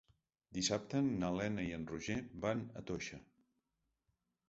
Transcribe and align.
Dissabte 0.57 1.01
na 1.09 1.29
Lena 1.35 1.67
i 1.69 1.75
en 1.79 1.85
Roger 1.93 2.19
van 2.47 2.67
a 2.83 2.87
Toixa. 2.91 3.25